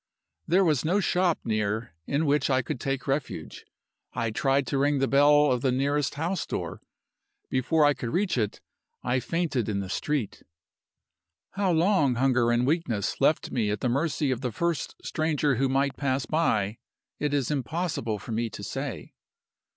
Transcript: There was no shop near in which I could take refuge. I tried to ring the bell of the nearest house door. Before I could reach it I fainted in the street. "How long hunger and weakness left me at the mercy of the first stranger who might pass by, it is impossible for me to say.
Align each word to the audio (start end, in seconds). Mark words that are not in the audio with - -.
There 0.47 0.63
was 0.65 0.83
no 0.83 0.99
shop 0.99 1.37
near 1.43 1.93
in 2.07 2.25
which 2.25 2.49
I 2.49 2.63
could 2.63 2.79
take 2.79 3.05
refuge. 3.05 3.67
I 4.13 4.31
tried 4.31 4.65
to 4.65 4.79
ring 4.79 4.97
the 4.97 5.07
bell 5.07 5.51
of 5.51 5.61
the 5.61 5.71
nearest 5.71 6.15
house 6.15 6.43
door. 6.47 6.81
Before 7.51 7.85
I 7.85 7.93
could 7.93 8.09
reach 8.09 8.35
it 8.35 8.61
I 9.03 9.19
fainted 9.19 9.69
in 9.69 9.79
the 9.79 9.91
street. 9.91 10.41
"How 11.51 11.71
long 11.71 12.15
hunger 12.15 12.49
and 12.51 12.65
weakness 12.65 13.21
left 13.21 13.51
me 13.51 13.69
at 13.69 13.81
the 13.81 13.89
mercy 13.89 14.31
of 14.31 14.41
the 14.41 14.51
first 14.51 14.95
stranger 15.03 15.57
who 15.57 15.69
might 15.69 15.97
pass 15.97 16.25
by, 16.25 16.79
it 17.19 17.31
is 17.31 17.51
impossible 17.51 18.17
for 18.17 18.31
me 18.31 18.49
to 18.49 18.63
say. 18.63 19.13